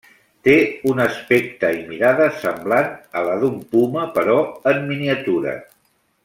[0.45, 0.53] Té
[0.91, 2.89] un aspecte i mirada semblant
[3.21, 4.39] a la d’un puma però
[4.73, 5.55] en miniatura.